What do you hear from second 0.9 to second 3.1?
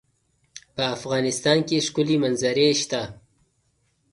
افغانستان کې ښکلي منظرې شته.